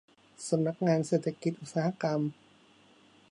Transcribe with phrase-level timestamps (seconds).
[0.49, 2.21] สำนักงานเศรษฐกิจอุตสาหกรรม